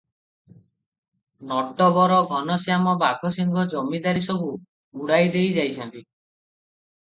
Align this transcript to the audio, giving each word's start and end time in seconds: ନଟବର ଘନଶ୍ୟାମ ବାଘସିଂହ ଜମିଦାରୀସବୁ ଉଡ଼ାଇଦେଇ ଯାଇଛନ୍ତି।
ନଟବର 1.51 2.17
ଘନଶ୍ୟାମ 2.33 2.97
ବାଘସିଂହ 3.05 3.69
ଜମିଦାରୀସବୁ 3.77 4.51
ଉଡ଼ାଇଦେଇ 5.03 5.57
ଯାଇଛନ୍ତି। 5.63 6.05